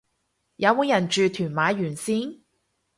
[0.55, 2.39] 有冇人住屯馬沿線